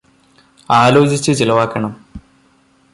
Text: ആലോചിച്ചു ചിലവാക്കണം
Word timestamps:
ആലോചിച്ചു 0.69 1.31
ചിലവാക്കണം 1.31 1.91